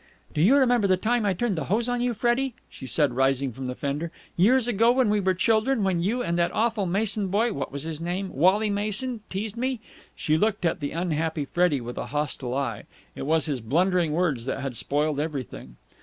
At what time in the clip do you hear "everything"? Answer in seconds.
15.19-15.75